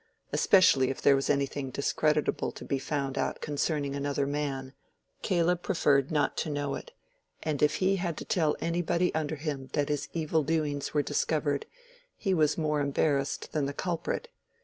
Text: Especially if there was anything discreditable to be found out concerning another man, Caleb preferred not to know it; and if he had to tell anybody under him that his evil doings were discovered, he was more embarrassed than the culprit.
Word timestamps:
Especially 0.33 0.89
if 0.89 0.99
there 0.99 1.15
was 1.15 1.29
anything 1.29 1.69
discreditable 1.69 2.51
to 2.53 2.65
be 2.65 2.79
found 2.79 3.19
out 3.19 3.39
concerning 3.39 3.95
another 3.95 4.25
man, 4.25 4.73
Caleb 5.21 5.61
preferred 5.61 6.09
not 6.09 6.35
to 6.37 6.49
know 6.49 6.73
it; 6.73 6.91
and 7.43 7.61
if 7.61 7.75
he 7.75 7.97
had 7.97 8.17
to 8.17 8.25
tell 8.25 8.55
anybody 8.59 9.13
under 9.13 9.35
him 9.35 9.69
that 9.73 9.89
his 9.89 10.09
evil 10.11 10.41
doings 10.41 10.91
were 10.95 11.03
discovered, 11.03 11.67
he 12.17 12.33
was 12.33 12.57
more 12.57 12.81
embarrassed 12.81 13.51
than 13.51 13.67
the 13.67 13.73
culprit. 13.75 14.27